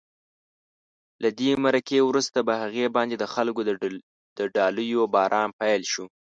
[1.23, 3.61] له دې مرکې وروسته په هغې باندې د خلکو
[4.39, 6.05] د ډالیو باران پیل شو.